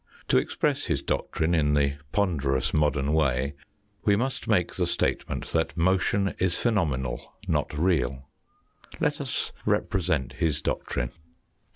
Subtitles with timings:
[0.29, 3.53] To express his doctrine in the ponderous modern way
[4.03, 8.27] we must make the statement that motion is phenomenal, not real.
[8.99, 11.11] Let us represent his doctrine.